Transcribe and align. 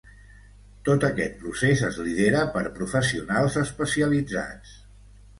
Tot 0.87 1.03
aquest 1.09 1.35
procés 1.41 1.83
es 1.89 1.99
lidera 2.07 2.41
per 2.55 2.63
professionals 2.77 3.57
especialitzats. 3.65 4.73